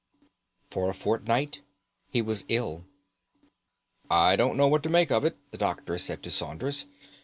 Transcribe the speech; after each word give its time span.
For 0.71 0.89
a 0.89 0.95
fortnight 0.95 1.61
he 2.09 2.23
was 2.23 2.43
ill. 2.47 2.85
"I 4.09 4.35
don't 4.35 4.57
know 4.57 4.67
what 4.67 4.81
to 4.81 4.89
make 4.89 5.11
of 5.11 5.23
it," 5.23 5.37
the 5.51 5.59
doctor 5.59 5.95
said 5.99 6.23
to 6.23 6.31
Saunders. 6.31 6.87